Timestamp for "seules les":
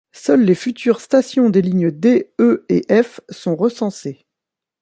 0.13-0.55